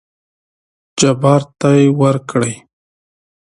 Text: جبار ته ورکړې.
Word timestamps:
جبار 0.99 1.41
ته 1.59 1.69
ورکړې. 1.99 2.53